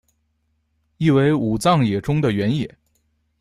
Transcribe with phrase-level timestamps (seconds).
[0.97, 2.75] 意为武藏野中的原野。